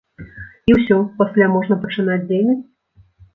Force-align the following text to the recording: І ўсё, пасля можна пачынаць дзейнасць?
І 0.71 0.73
ўсё, 0.77 0.97
пасля 1.19 1.45
можна 1.57 1.77
пачынаць 1.85 2.19
дзейнасць? 2.31 2.67